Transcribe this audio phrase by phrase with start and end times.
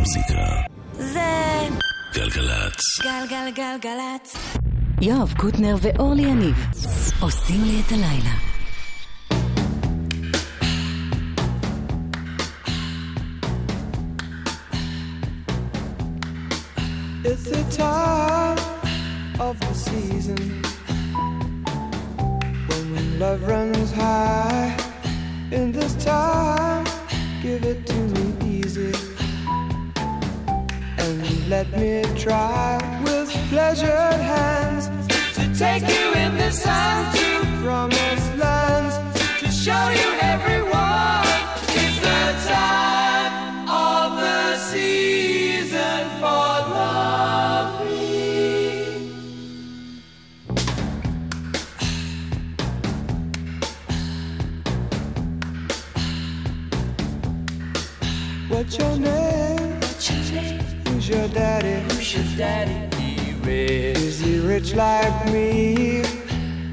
[0.00, 0.62] המוזיקה.
[0.92, 1.68] זה...
[2.14, 2.80] גלגלצ.
[3.02, 4.56] גלגלגלגלצ.
[5.00, 6.66] יואב קוטנר ואורלי יניב
[7.20, 8.34] עושים לי את הלילה.
[17.24, 18.58] It's the time
[19.40, 20.42] of the season
[22.92, 24.76] when love runs high.
[25.50, 26.86] In this time,
[27.42, 28.24] give it to me
[28.58, 29.09] easy and
[31.51, 34.87] let me try with pleasured hands
[35.35, 38.95] to take you in this time to promised lands
[39.41, 41.27] to show you everyone.
[41.81, 47.91] It's the time of the season for loving.
[58.49, 59.20] What's your name?
[62.41, 63.35] Daddy?
[63.43, 63.97] Rich.
[63.97, 66.03] Is he rich like me?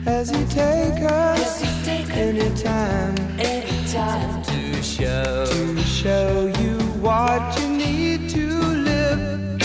[0.06, 1.62] Has he take us
[2.11, 3.15] anytime?
[3.39, 8.47] Anytime to show to show you what you need to
[8.91, 9.61] live.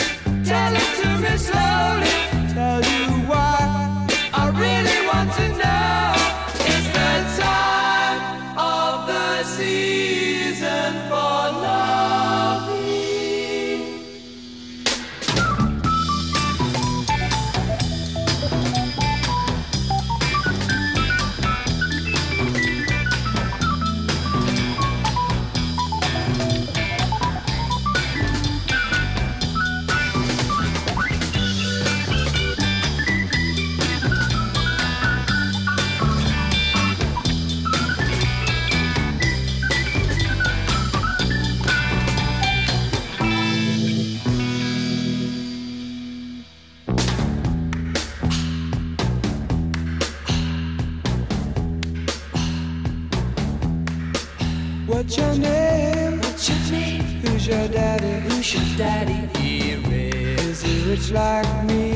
[0.51, 2.15] Tell it to me slowly.
[2.53, 3.02] Tell you
[60.95, 61.92] spirits like me.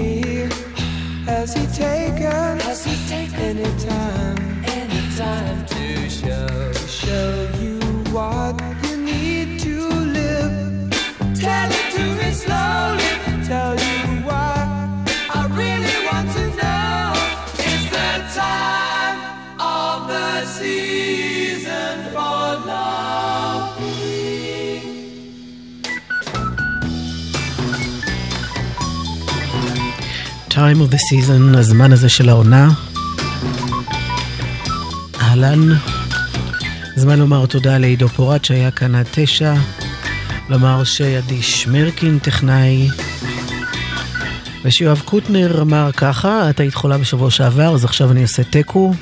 [31.10, 32.70] Season, הזמן הזה של העונה.
[35.22, 35.60] אהלן.
[36.96, 39.54] זמן לומר תודה לעידו פורט שהיה כאן עד תשע.
[40.50, 42.90] לומר שעדי שמרקין טכנאי.
[44.66, 48.94] ושיואב קוטנר אמר ככה, את היית חולה בשבוע שעבר, אז עכשיו אני עושה תיקו.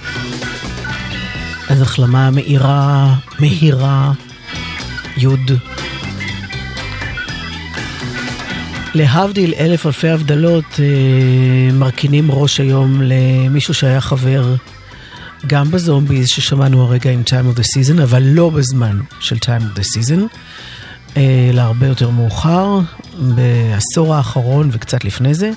[1.69, 4.11] אז החלמה מהירה, מהירה,
[5.17, 5.51] יוד.
[8.95, 14.55] להבדיל אלף אלפי הבדלות, אה, מרכינים ראש היום למישהו שהיה חבר
[15.47, 19.79] גם בזומביז ששמענו הרגע עם Time of the Season, אבל לא בזמן של Time of
[19.79, 20.21] the Season,
[21.17, 22.79] אה, אלא הרבה יותר מאוחר,
[23.19, 25.51] בעשור האחרון וקצת לפני זה.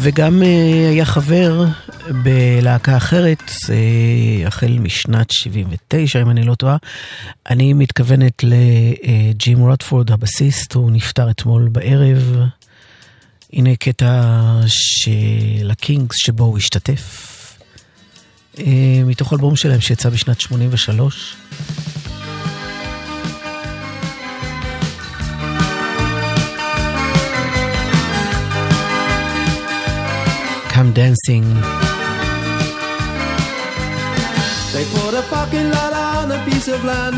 [0.00, 1.64] וגם אה, היה חבר
[2.10, 6.76] בלהקה אחרת, אה, החל משנת 79, אם אני לא טועה.
[7.50, 12.36] אני מתכוונת לג'ים רוטפורד, הבסיסט, הוא נפטר אתמול בערב.
[13.52, 14.32] הנה קטע
[14.66, 17.28] של הקינגס שבו הוא השתתף.
[18.58, 21.36] אה, מתוך אלבום שלהם שיצא בשנת 83.
[30.74, 31.91] Come dancing.
[34.72, 37.16] They put a parking lot on a piece of land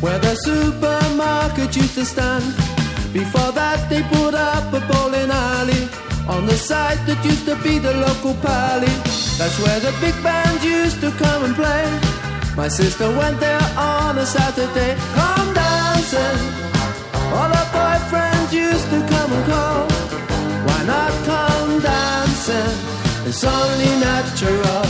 [0.00, 2.44] where the supermarket used to stand.
[3.12, 5.88] Before that, they put up a bowling alley
[6.28, 8.94] on the site that used to be the local pally.
[9.34, 11.84] That's where the big bands used to come and play.
[12.56, 14.94] My sister went there on a Saturday.
[15.18, 16.38] Come dancing.
[17.34, 19.90] All her boyfriends used to come and call.
[20.66, 22.74] Why not come dancing?
[23.26, 24.85] It's only natural.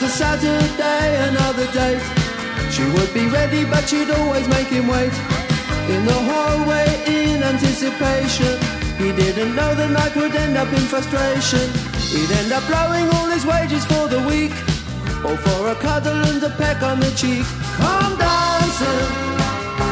[0.00, 2.00] Another Saturday, another date.
[2.72, 5.12] She would be ready, but she'd always make him wait.
[5.92, 8.56] In the hallway, in anticipation.
[8.96, 11.68] He didn't know the night would end up in frustration.
[12.16, 14.54] He'd end up blowing all his wages for the week.
[15.22, 17.44] or for a cuddle and a peck on the cheek.
[17.76, 19.08] Come dancing,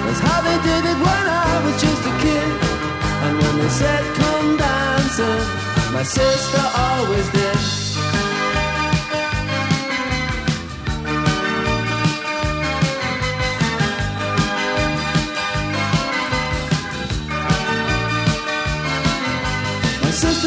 [0.05, 2.49] that's how they did it when I was just a kid.
[3.25, 5.45] And when they said come dancing,
[5.93, 7.88] my sister always did.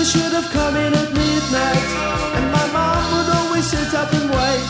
[0.01, 1.89] Sister should have come in at midnight,
[2.37, 4.69] and my mom would always sit up and wait.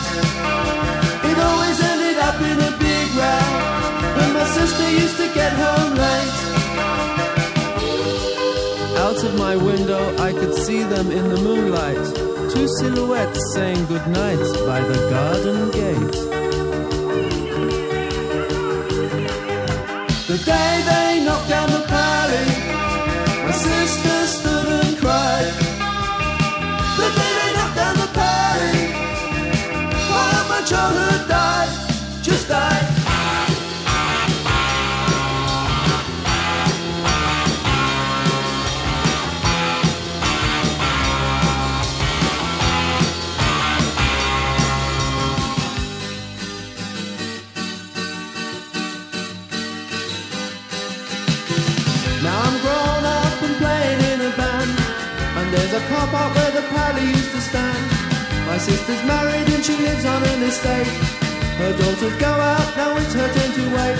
[1.30, 3.46] It always ended up in a big row
[4.18, 6.38] when my sister used to get home late.
[8.98, 12.04] Out of my window, I could see them in the moonlight,
[12.52, 16.41] two silhouettes saying goodnight by the garden gate.
[56.02, 57.84] Car park where the pally used to stand.
[58.46, 60.92] My sister's married and she lives on an estate.
[61.60, 63.98] Her daughters go out, now it's her turn to wait.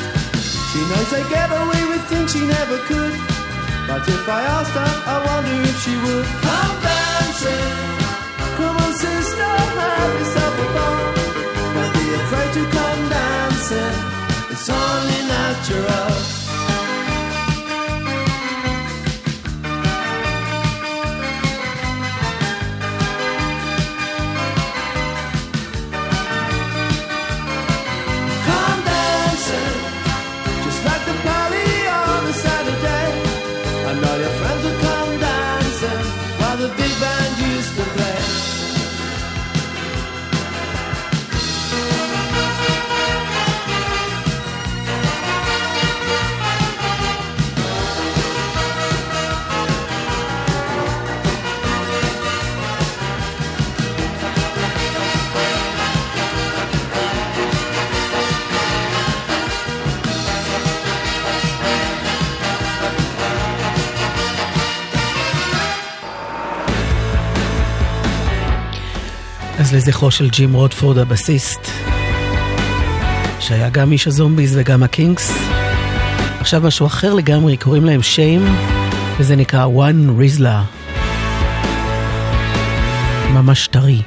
[0.70, 3.14] She knows they get away with things she never could.
[3.88, 6.26] But if I asked her, I wonder if she would.
[6.49, 7.70] Come dancing,
[8.58, 11.04] come on sister, have yourself a ball.
[11.75, 13.96] Don't be afraid to come dancing,
[14.52, 16.22] it's only natural.
[69.82, 71.69] לזכרו של ג'ים רודפורד הבסיסט,
[73.40, 75.32] שהיה גם איש הזומביז וגם הקינגס.
[76.40, 78.43] עכשיו משהו אחר לגמרי, קוראים להם שיים,
[79.19, 80.49] וזה נקרא One Rizla.
[83.34, 84.02] ממש טרי.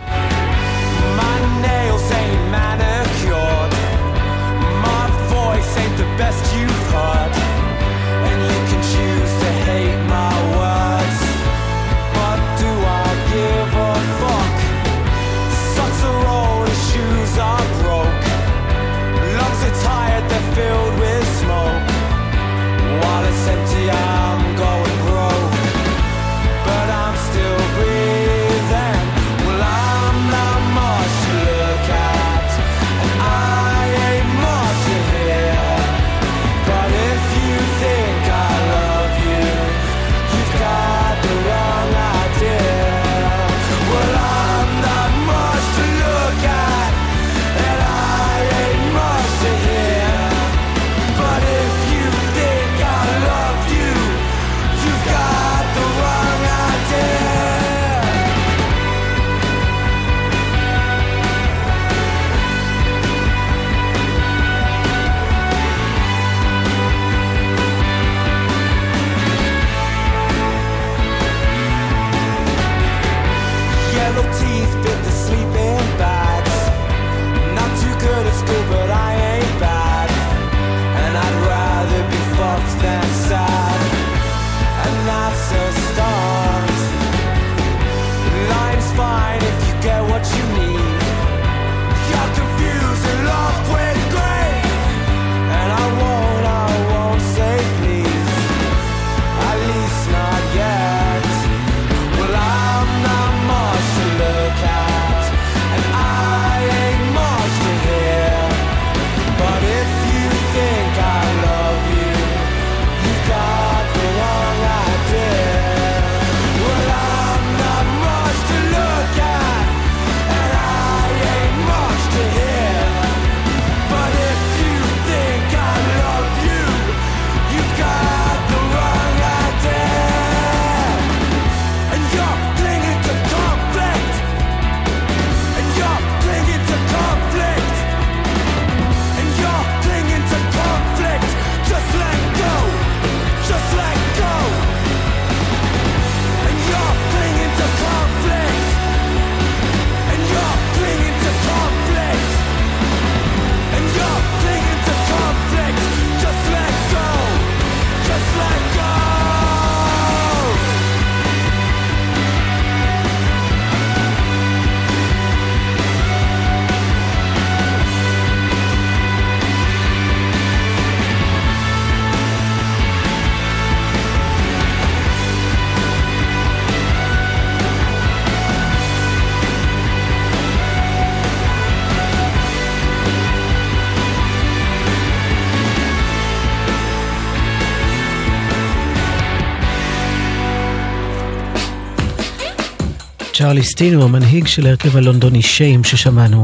[193.45, 196.43] צ'ארלי סטינו, המנהיג של ההרכב הלונדוני שיים ששמענו.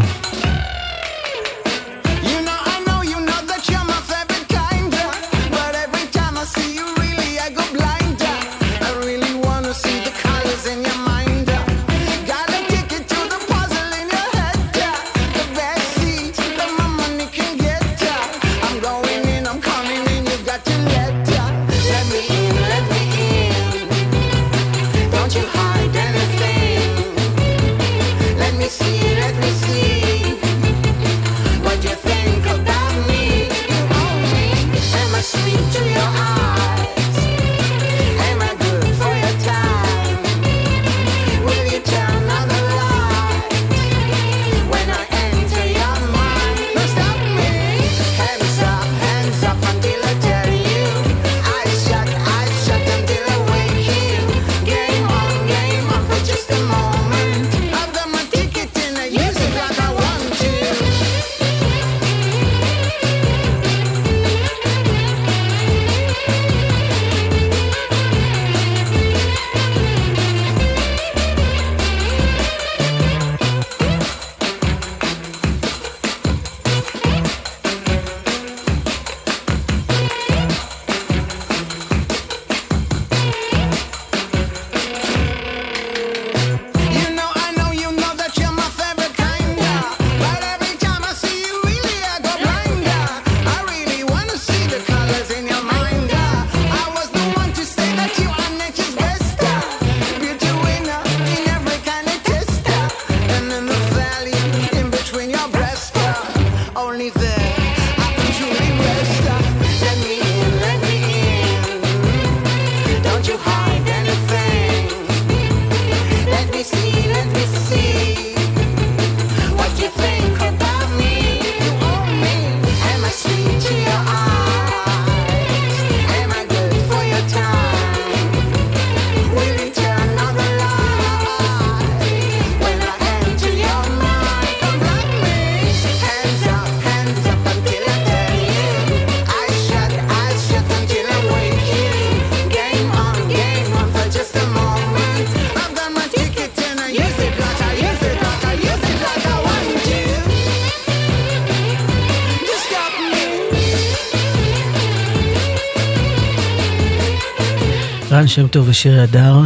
[158.31, 159.39] שם טוב ושירי הדר,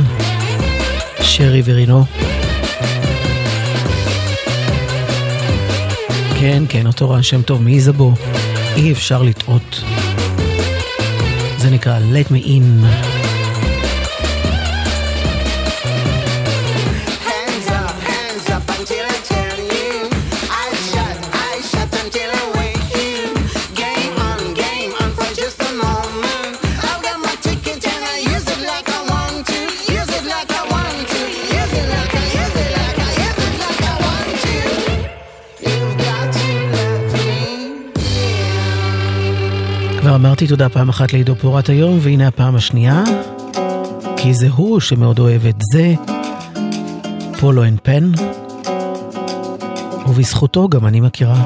[1.21, 2.03] שרי ורינו.
[6.39, 8.13] כן, כן, אותו רן שם טוב מאיזבו,
[8.75, 9.83] אי אפשר לטעות.
[11.57, 13.14] זה נקרא Let Me In.
[40.35, 43.03] אמרתי תודה פעם אחת לעידו פורת היום, והנה הפעם השנייה,
[44.17, 45.93] כי זה הוא שמאוד אוהב את זה,
[47.39, 48.11] פולו אנד פן,
[50.07, 51.43] ובזכותו גם אני מכירה.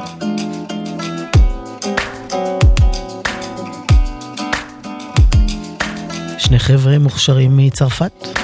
[6.38, 8.39] שני חבר'ה מוכשרים מצרפת,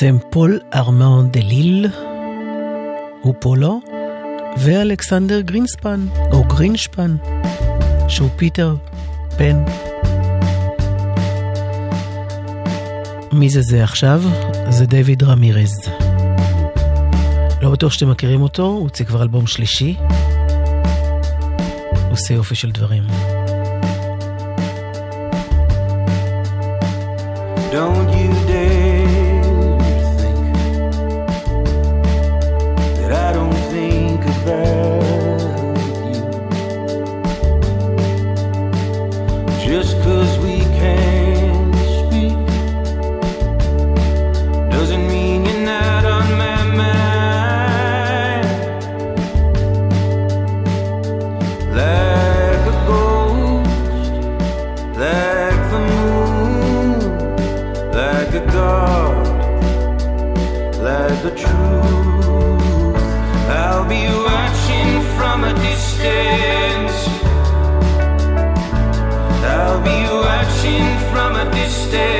[0.00, 1.86] בעצם פול ארמנד דליל,
[3.22, 3.80] הוא פולו,
[4.58, 7.16] ואלכסנדר גרינספן, או גרינשפן,
[8.08, 8.74] שהוא פיטר
[9.36, 9.64] פן.
[13.32, 14.22] מי זה זה עכשיו?
[14.68, 15.80] זה דיוויד רמירז.
[17.62, 19.96] לא בטוח שאתם מכירים אותו, הוא הוציא כבר אלבום שלישי.
[22.10, 23.02] עושה יופי של דברים.
[27.72, 28.49] Don't you
[71.90, 72.19] stay.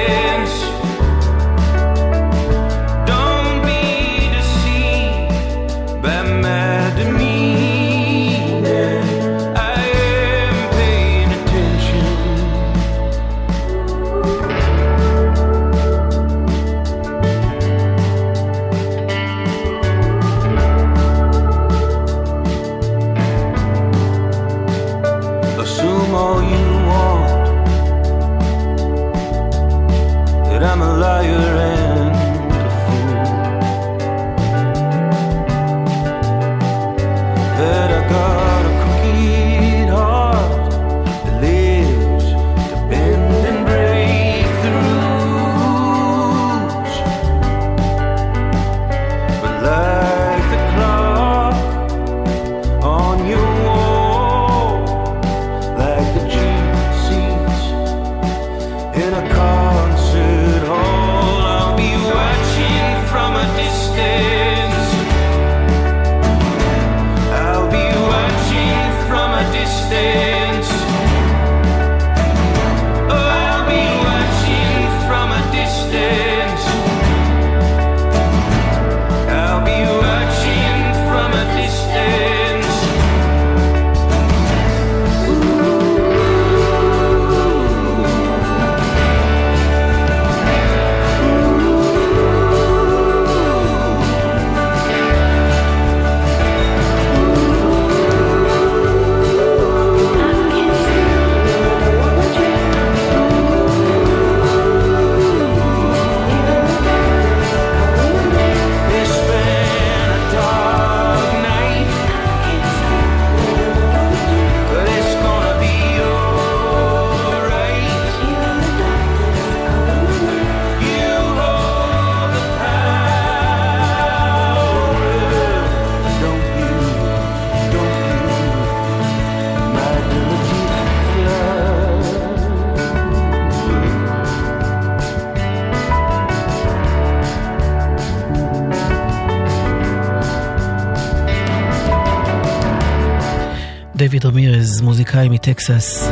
[144.29, 146.09] רמירז, מוזיקאי מטקסס.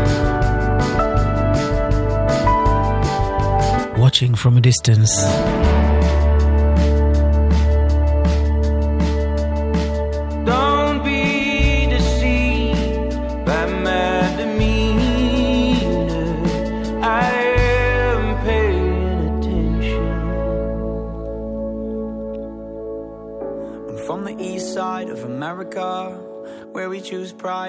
[3.96, 5.77] Watching from a distance.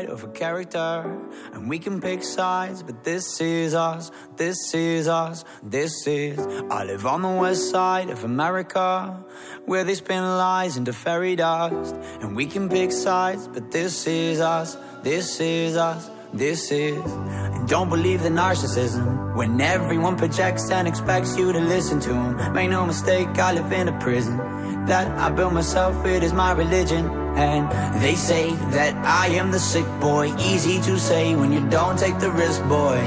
[0.10, 1.20] Choose a character.
[1.54, 6.40] And we can pick sides, but this is us, this is us, this is.
[6.70, 9.24] I live on the west side of America,
[9.66, 11.96] where they spin lies into fairy dust.
[12.22, 16.10] And we can pick sides, but this is us, this is us.
[16.32, 22.00] This is, and don't believe the narcissism when everyone projects and expects you to listen
[22.02, 22.54] to them.
[22.54, 24.38] Make no mistake, I live in a prison
[24.86, 27.19] that I built myself, it is my religion.
[27.36, 27.70] And
[28.02, 30.34] they say that I am the sick boy.
[30.40, 33.00] Easy to say when you don't take the risk, boy.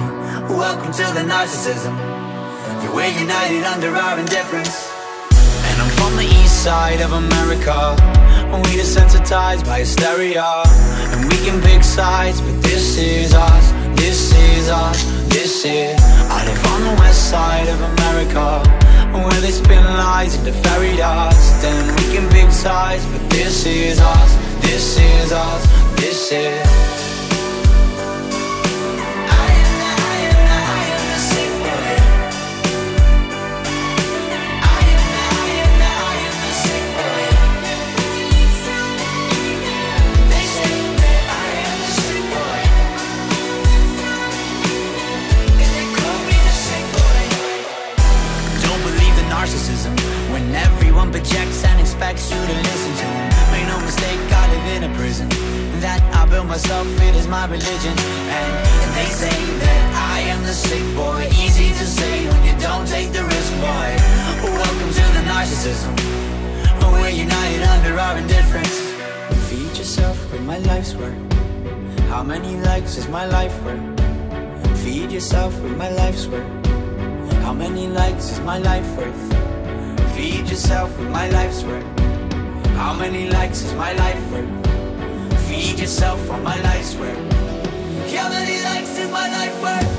[0.48, 1.94] Welcome to the narcissism.
[2.94, 4.90] We're united under our indifference.
[5.68, 7.96] And I'm from the east side of America.
[8.52, 10.44] We desensitized by hysteria.
[11.12, 13.70] And we can pick sides, but this is us.
[13.98, 15.98] This is is us, this is.
[16.30, 18.62] I live on the west side of America,
[19.20, 21.64] where they spin lies into fairy dust.
[21.64, 27.11] And we can big size but this is us, this is us, this is.
[52.12, 53.08] Expects you to listen to.
[53.52, 55.28] Make no mistake, I live in a prison
[55.80, 56.86] that I built myself.
[57.00, 58.52] It is my religion, and
[58.96, 59.82] they say that
[60.14, 61.28] I am the sick boy.
[61.42, 63.88] Easy to say when you don't take the risk, boy.
[64.44, 65.92] Welcome to the narcissism.
[66.92, 68.76] We're united under our indifference.
[69.48, 71.16] Feed yourself with my life's work.
[72.10, 73.84] How many likes is my life worth?
[74.84, 76.46] Feed yourself with my life's work.
[77.42, 79.22] How many likes is my life worth?
[80.14, 81.91] Feed yourself with my life's work.
[82.76, 85.48] How many likes is my life worth?
[85.48, 87.16] Feed yourself on my life's work.
[88.14, 89.92] How many likes is my life worth?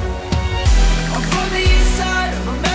[1.14, 2.73] I'm from the east side of America.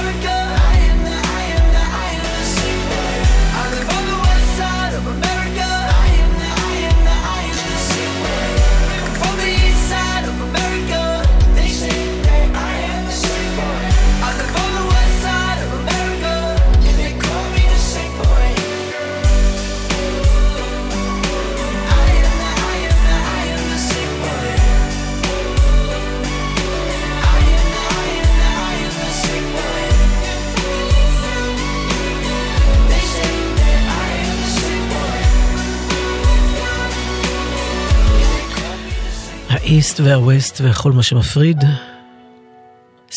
[39.70, 41.64] האיסט והווסט וכל מה שמפריד.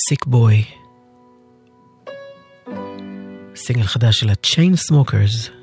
[0.08, 0.64] סיק בוי.
[3.56, 5.61] סינגל חדש של ה-Chain Smokers.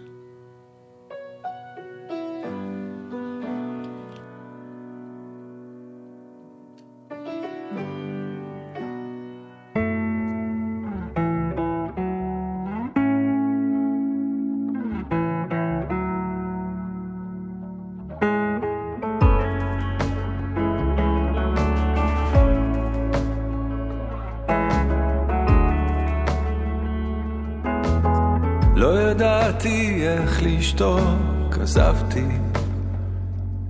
[30.59, 32.27] לשתוק, עזבתי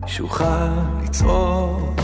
[0.06, 0.44] שאוכל
[1.02, 2.00] לצעוק.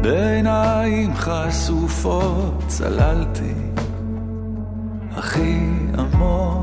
[0.00, 3.54] בעיניים חשופות צללתי
[5.10, 6.55] הכי עמוק.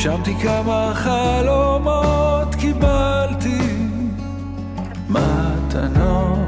[0.00, 3.58] הגשמתי כמה חלומות, קיבלתי
[5.08, 6.39] מתנות.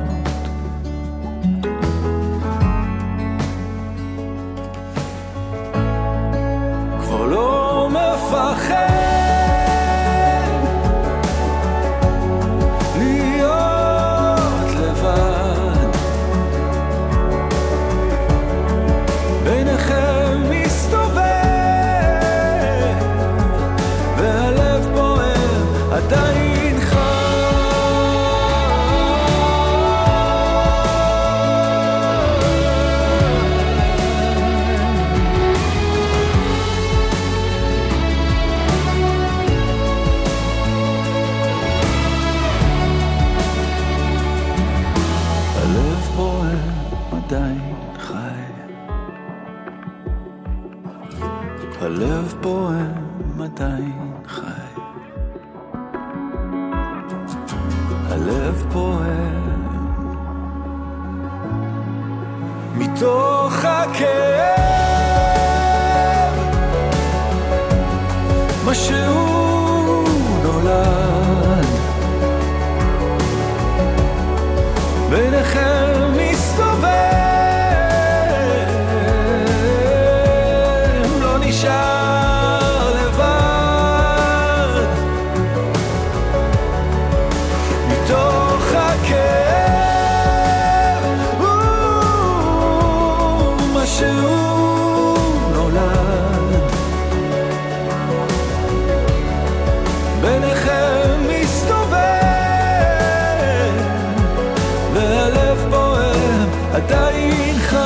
[106.73, 107.77] עדיין חי.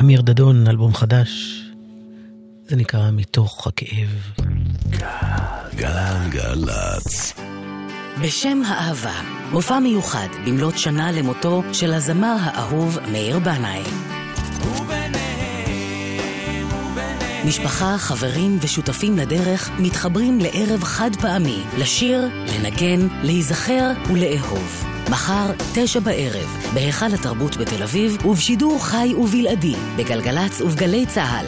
[0.00, 1.62] אמיר דדון, אלבום חדש.
[2.66, 4.44] זה נקרא מתוך הכאב.
[5.76, 7.34] גלגלצ.
[8.22, 9.20] בשם האהבה,
[9.52, 13.82] מופע מיוחד במלאת שנה למותו של הזמר האהוב מאיר בנאי.
[17.46, 24.84] משפחה, חברים ושותפים לדרך מתחברים לערב חד פעמי, לשיר, לנגן, להיזכר ולאהוב.
[25.10, 31.46] מחר, תשע בערב, בהיכל התרבות בתל אביב, ובשידור חי ובלעדי, בגלגלצ ובגלי צה"ל.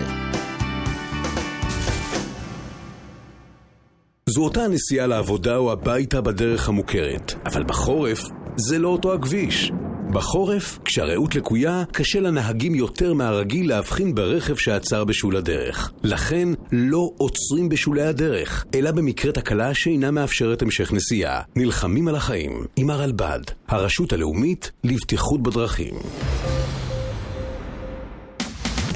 [4.28, 8.22] זו אותה הנסיעה לעבודה או הביתה בדרך המוכרת, אבל בחורף
[8.56, 9.72] זה לא אותו הכביש.
[10.10, 15.92] בחורף, כשהרעות לקויה, קשה לנהגים יותר מהרגיל להבחין ברכב שעצר בשול הדרך.
[16.02, 21.42] לכן, לא עוצרים בשולי הדרך, אלא במקרה תקלה שאינה מאפשרת המשך נסיעה.
[21.56, 25.94] נלחמים על החיים עם הרלב"ד, הרשות הלאומית לבטיחות בדרכים.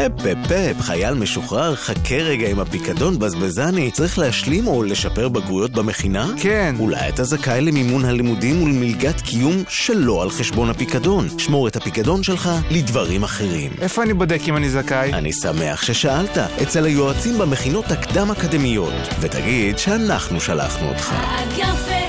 [0.07, 3.91] הפ הפ הפ, חייל משוחרר, חכה רגע עם הפיקדון בזבזני.
[3.91, 6.27] צריך להשלים או לשפר בגרויות במכינה?
[6.41, 6.75] כן.
[6.79, 11.39] אולי אתה זכאי למימון הלימודים ולמלגת קיום שלא על חשבון הפיקדון.
[11.39, 13.73] שמור את הפיקדון שלך לדברים אחרים.
[13.81, 15.13] איפה אני בודק אם אני זכאי?
[15.13, 18.95] אני שמח ששאלת, אצל היועצים במכינות הקדם-אקדמיות.
[19.21, 21.13] ותגיד שאנחנו שלחנו אותך.
[21.13, 22.00] האגף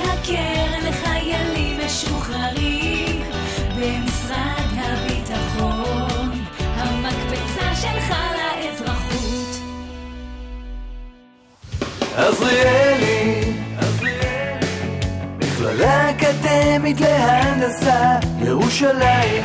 [16.82, 19.44] אקדמית להנדסה, ירושלים.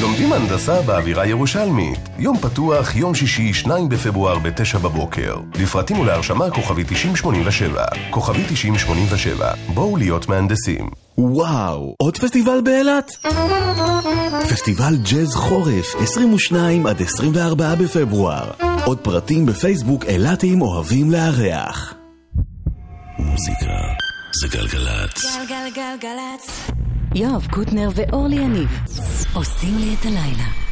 [0.00, 1.98] לומדים הנדסה באווירה ירושלמית.
[2.18, 5.36] יום פתוח, יום שישי, 2 בפברואר ב-9 בבוקר.
[5.60, 7.84] לפרטים ולהרשמה כוכבי 9087.
[8.10, 9.52] כוכבי 9087.
[9.74, 10.88] בואו להיות מהנדסים.
[11.18, 13.10] וואו, עוד פסטיבל באילת?
[14.50, 18.50] פסטיבל ג'אז חורף, 22 עד 24 בפברואר.
[18.84, 21.94] עוד פרטים בפייסבוק אילתים אוהבים לארח.
[23.18, 24.03] מוזיקה
[24.40, 25.24] זה גלגלצ.
[25.36, 26.70] גלגלגלגלצ
[27.14, 28.68] יואב קוטנר ואורלי יניב
[29.34, 30.63] עושים לי את הלילה.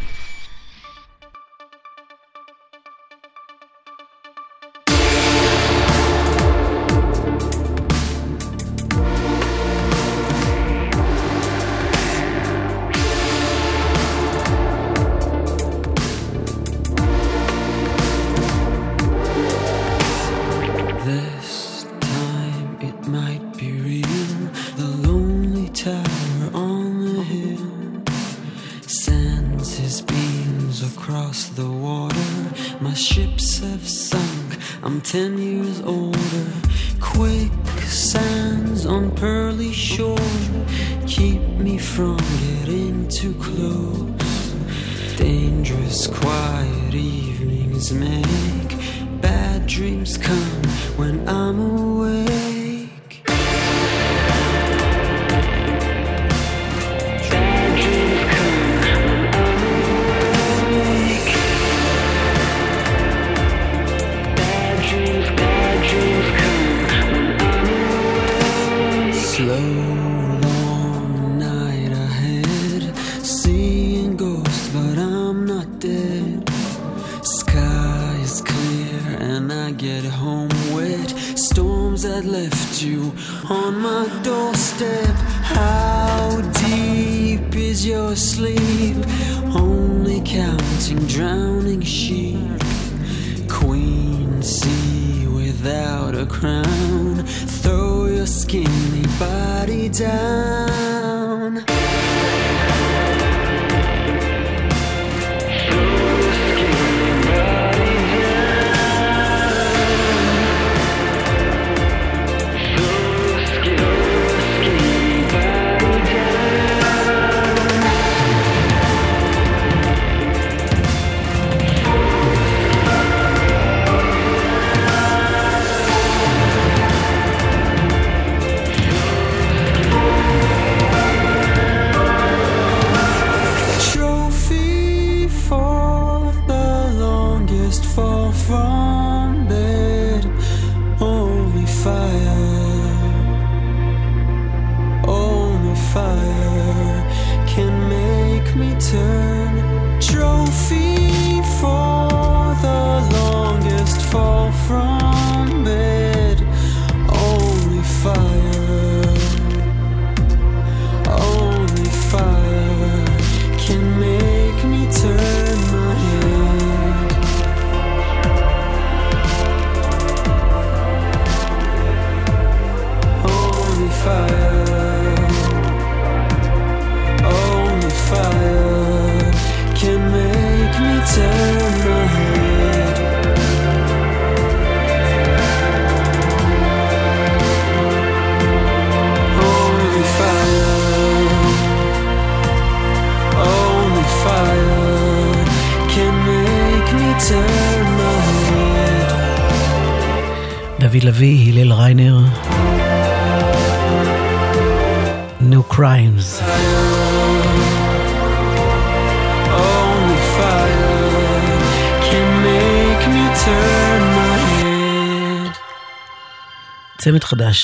[217.04, 217.58] צמד חדש,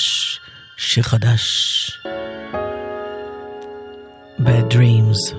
[0.77, 1.41] שיר חדש.
[4.39, 5.35] Bad Dreams.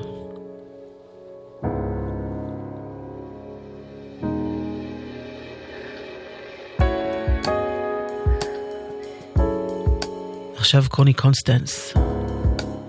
[10.57, 11.94] עכשיו קוני קונסטנס.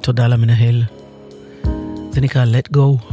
[0.01, 0.84] תודה למנהל.
[2.12, 3.11] זה נקרא Let Go.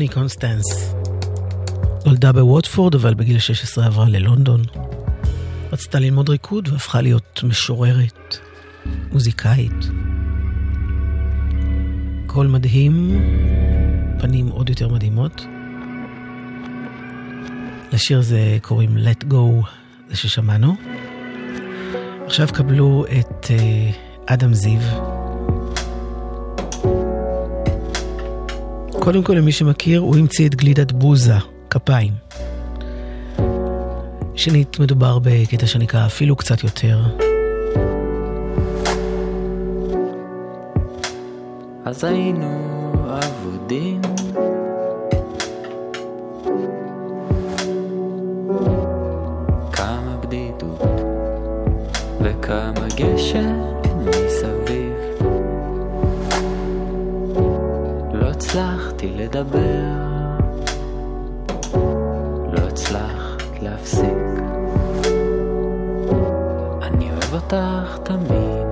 [0.00, 0.94] רוני קונסטנס.
[2.06, 4.62] נולדה בווטפורד, אבל בגיל 16 עברה ללונדון.
[5.72, 8.36] רצתה ללמוד ריקוד והפכה להיות משוררת,
[9.12, 9.88] מוזיקאית.
[12.26, 13.20] קול מדהים,
[14.18, 15.46] פנים עוד יותר מדהימות.
[17.92, 19.66] לשיר זה קוראים Let Go,
[20.08, 20.76] זה ששמענו.
[22.26, 23.90] עכשיו קבלו את אה,
[24.26, 25.19] אדם זיו.
[29.00, 31.34] קודם כל, למי שמכיר, הוא המציא את גלידת בוזה,
[31.70, 32.12] כפיים.
[34.34, 37.02] שנית, מדובר בקטע שנקרא אפילו קצת יותר.
[41.84, 44.00] אז היינו אבודים
[49.72, 50.80] כמה בדידות
[52.20, 53.79] וכמה גשר
[59.00, 59.82] הצלחתי לדבר,
[62.52, 64.18] לא הצלחת להפסיק.
[66.82, 68.66] אני אוהב אותך תמיד,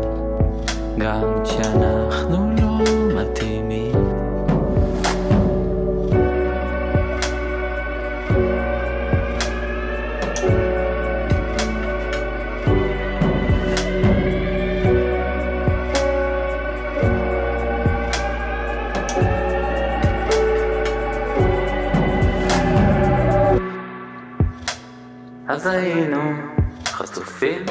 [0.99, 2.58] גם כשאנחנו
[25.59, 26.21] אז היינו
[26.87, 27.65] חשופים.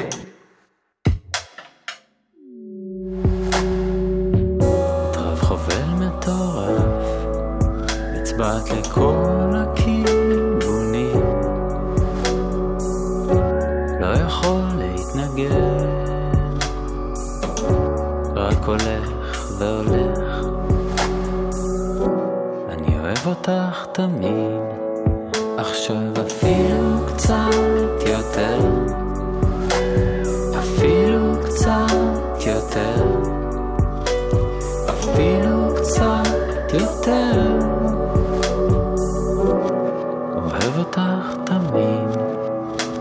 [40.98, 42.22] אותך תמיד,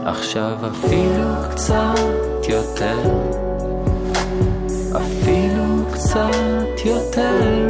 [0.05, 2.97] עכשיו אפילו קצת יותר,
[4.91, 7.66] אפילו קצת יותר,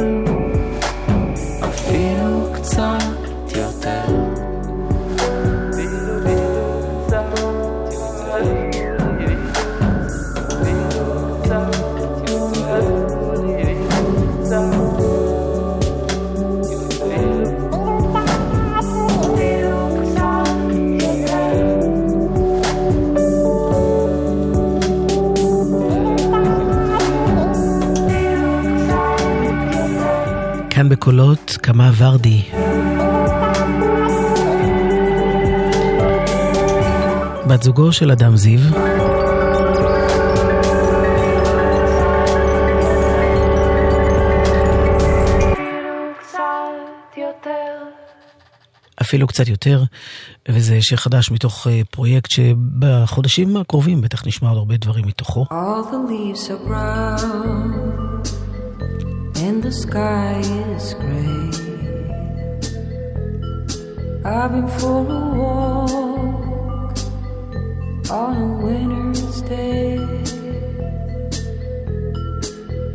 [31.08, 32.42] כאן בקולות קמה ורדי.
[37.48, 38.60] בת זוגו של אדם זיו.
[49.02, 49.82] אפילו קצת יותר,
[50.48, 55.44] וזה שיר חדש מתוך אה, פרויקט שבחודשים הקרובים בטח נשמע עוד הרבה דברים מתוכו.
[55.50, 58.07] All the leaves are brown
[59.40, 60.40] and the sky
[60.74, 61.50] is gray.
[64.24, 66.98] I've been for a walk
[68.10, 69.98] on a winter's day.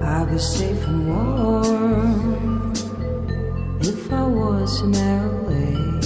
[0.01, 2.73] I'd be safe and warm
[3.79, 6.01] if I was in LA.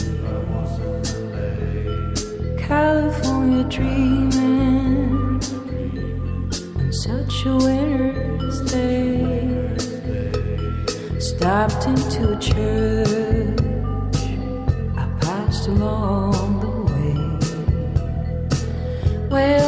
[2.67, 5.41] California dreaming
[6.77, 9.46] on such a winter's day.
[11.47, 14.19] Stopped into a church
[14.97, 17.13] I passed along the way.
[19.31, 19.66] Well,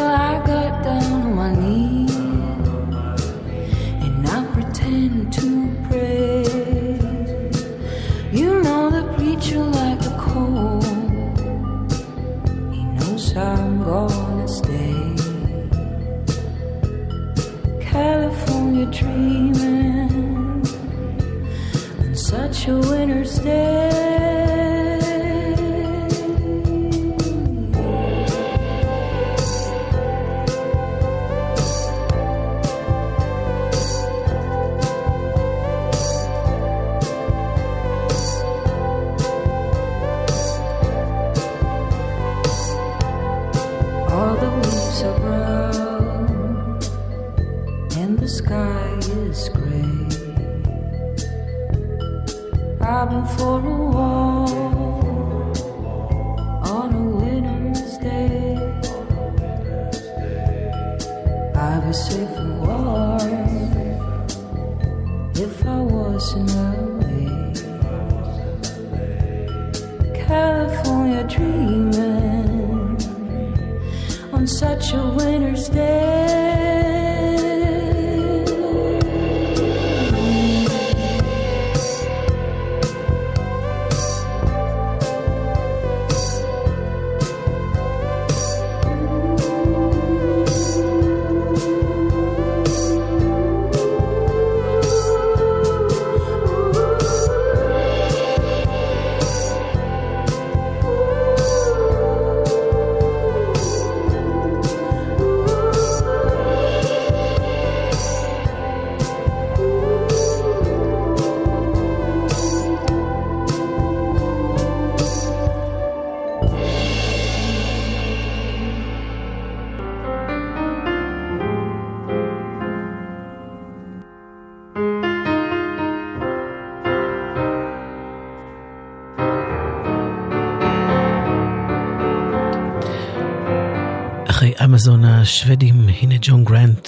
[135.21, 136.87] השוודים, הנה ג'ון גרנט,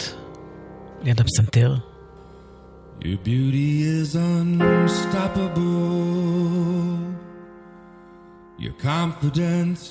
[1.03, 1.75] ליד הפסנתר.
[3.01, 5.71] Your beauty is unstoppable.
[8.63, 9.81] Your confidence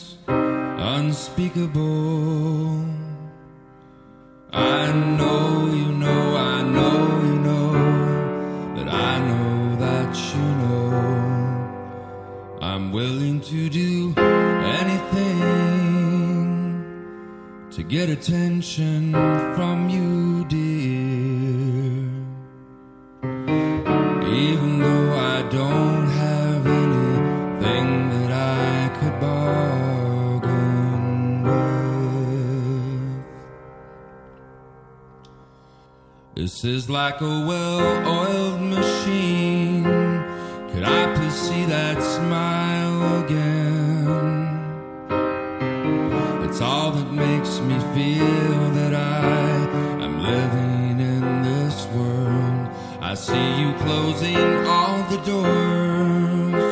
[0.97, 2.85] unspeakable.
[4.53, 5.50] I know
[17.91, 19.13] get attention
[19.57, 22.07] from you, dear.
[24.29, 30.63] Even though I don't have anything that I could bargain
[31.43, 33.25] with,
[36.37, 39.83] this is like a well oiled machine.
[40.71, 43.60] Could I please see that smile again?
[48.01, 49.57] feel that I
[50.07, 52.63] am living in this world.
[53.11, 56.69] I see you closing all the doors.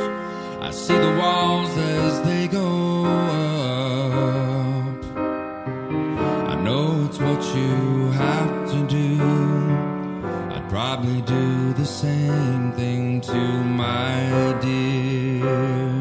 [0.68, 2.70] I see the walls as they go
[3.04, 5.00] up.
[6.52, 7.72] I know it's what you
[8.24, 9.10] have to do.
[10.54, 13.40] I'd probably do the same thing to
[13.84, 14.16] my
[14.62, 15.97] dear.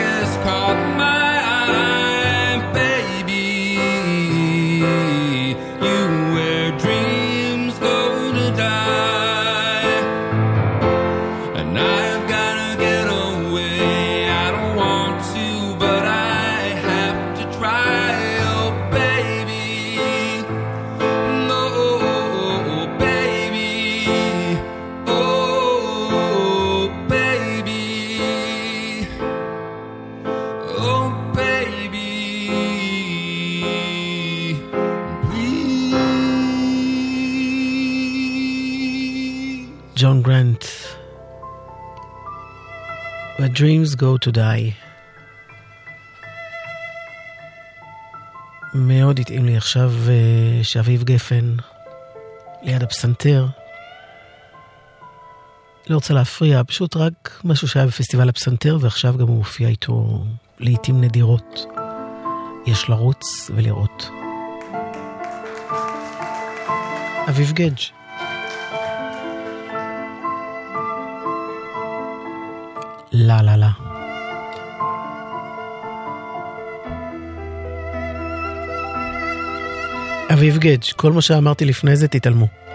[0.00, 1.25] is caught my
[43.56, 44.72] dreams go to die.
[48.74, 51.56] מאוד התאים לי עכשיו uh, שאביב גפן
[52.62, 53.46] ליד הפסנתר.
[55.86, 60.24] לא רוצה להפריע, פשוט רק משהו שהיה בפסטיבל הפסנתר ועכשיו גם הוא מופיע איתו
[60.58, 61.66] לעיתים נדירות.
[62.66, 64.08] יש לרוץ ולראות.
[67.28, 68.05] אביב גדג'
[73.26, 73.70] לה לה לה.
[80.32, 82.65] אביב גדג', כל מה שאמרתי לפני זה תתעלמו.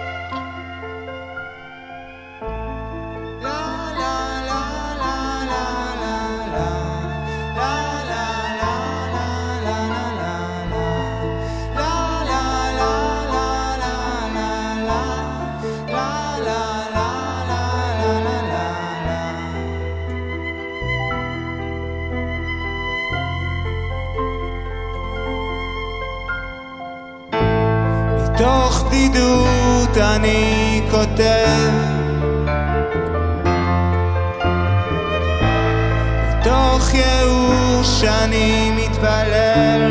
[28.42, 31.72] מתוך בדידות אני כותב.
[36.40, 39.91] מתוך ייאוש אני מתפלל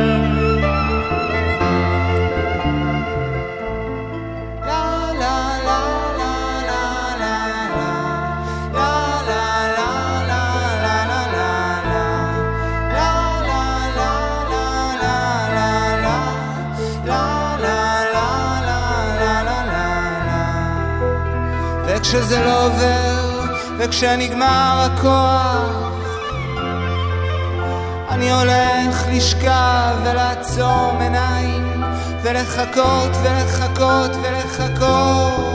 [22.13, 25.93] וכשזה לא עובר, וכשנגמר הכוח,
[28.09, 31.83] אני הולך לשכב ולעצום עיניים,
[32.23, 35.50] ולחכות ולחכות ולחכות.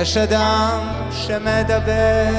[0.00, 0.80] יש אדם
[1.12, 2.30] שמדבר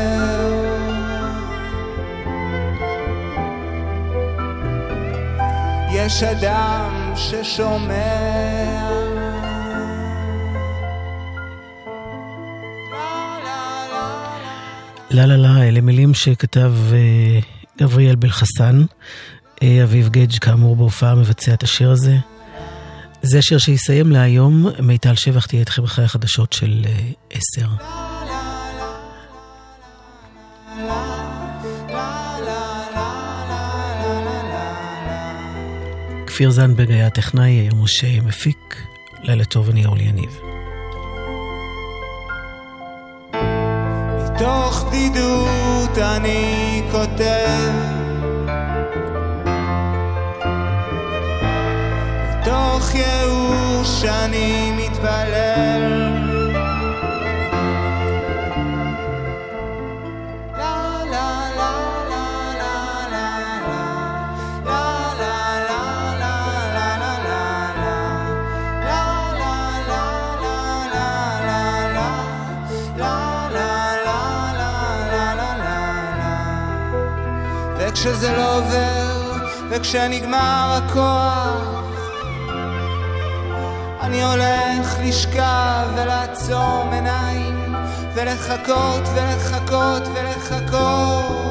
[5.92, 7.94] יש אדם ששומע
[15.12, 17.40] לה לה לה, אלה מילים שכתב אה,
[17.80, 18.84] גבריאל בלחסן.
[19.64, 22.16] אה, אביב גדג' כאמור בהופעה מבצע את השיר הזה.
[23.22, 26.92] זה השיר שיסיים להיום, מיטל שבח תהיה איתכם אחרי החדשות של אה,
[27.30, 27.68] עשר.
[36.28, 38.84] כפיר זנדברג היה הטכנאי, היום משה מפיק.
[39.24, 40.40] לילה טוב, אני אורלי יניב.
[44.42, 48.01] מתוך בדידות אני כותב
[72.98, 75.42] לה, לה, לה,
[76.20, 76.42] לה.
[77.78, 79.38] וכשזה לא עובר,
[79.70, 81.71] וכשנגמר הכוח,
[84.12, 87.76] אני הולך לשכב ולעצום עיניים,
[88.14, 91.51] ולחכות ולחכות ולחכות.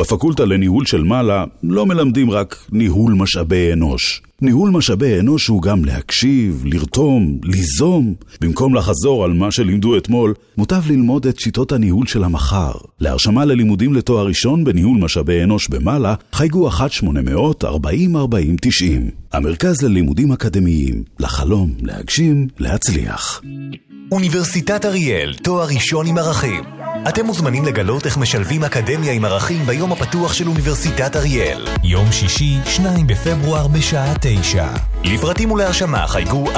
[0.00, 4.22] בפקולטה לניהול של מעלה לא מלמדים רק ניהול משאבי אנוש.
[4.42, 8.14] ניהול משאבי אנוש הוא גם להקשיב, לרתום, ליזום.
[8.40, 12.72] במקום לחזור על מה שלימדו אתמול, מוטב ללמוד את שיטות הניהול של המחר.
[13.00, 16.74] להרשמה ללימודים לתואר ראשון בניהול משאבי אנוש במעלה, חייגו 1-800-4040-90.
[19.32, 23.42] המרכז ללימודים אקדמיים, לחלום, להגשים, להצליח.
[24.12, 26.64] אוניברסיטת אריאל, תואר ראשון עם ערכים.
[27.08, 31.66] אתם מוזמנים לגלות איך משלבים אקדמיה עם ערכים ביום הפתוח של אוניברסיטת אריאל.
[31.84, 34.66] יום שישי, 2 בפברואר בשעה 9.
[35.04, 36.54] לפרטים ולהרשמה חייגו 1-800-660-660.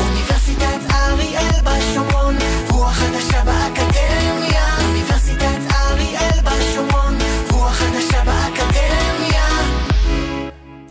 [0.00, 2.36] אוניברסיטת אריאל בשומרון,
[2.70, 4.66] רוח חדשה באקדמיה.
[4.88, 7.18] אוניברסיטת אריאל בשומרון,
[7.50, 9.46] רוח חדשה באקדמיה.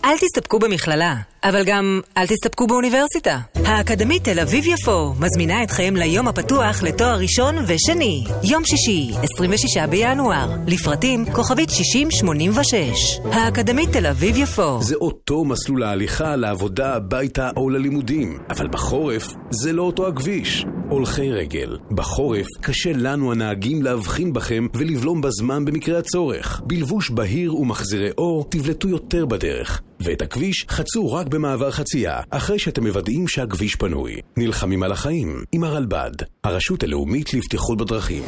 [0.05, 3.39] אל תסתפקו במכללה, אבל גם אל תסתפקו באוניברסיטה.
[3.65, 8.23] האקדמית תל אביב-יפו מזמינה אתכם ליום הפתוח לתואר ראשון ושני.
[8.43, 10.49] יום שישי, 26 בינואר.
[10.67, 13.19] לפרטים, כוכבית 6086.
[13.31, 14.81] האקדמית תל אביב-יפו.
[14.81, 20.65] זה אותו מסלול ההליכה לעבודה, הביתה או ללימודים, אבל בחורף זה לא אותו הכביש.
[20.89, 21.77] הולכי רגל.
[21.91, 26.61] בחורף קשה לנו הנהגים להבחין בכם ולבלום בזמן במקרה הצורך.
[26.65, 29.81] בלבוש בהיר ומחזירי אור תבלטו יותר בדרך.
[30.03, 34.15] ואת הכביש חצו רק במעבר חצייה, אחרי שאתם מוודאים שהכביש פנוי.
[34.37, 36.11] נלחמים על החיים עם הרלב"ד,
[36.43, 38.23] הרשות הלאומית לבטיחות בדרכים.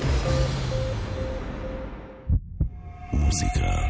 [3.13, 3.85] מוזיקה